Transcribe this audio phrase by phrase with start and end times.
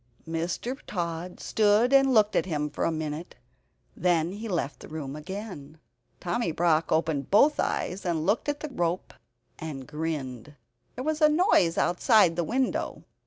[0.27, 0.79] Mr.
[0.87, 3.35] Tod stood and looked at him for a minute;
[3.95, 5.77] then he left the room again.
[6.19, 9.13] Tommy Brock opened both eyes, and looked at the rope
[9.59, 10.55] and grinned.
[10.95, 13.03] There was a noise outside the window.